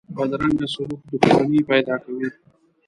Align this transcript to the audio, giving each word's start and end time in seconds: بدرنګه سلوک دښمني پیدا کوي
بدرنګه 0.15 0.67
سلوک 0.73 1.01
دښمني 1.21 1.61
پیدا 1.71 1.95
کوي 2.03 2.27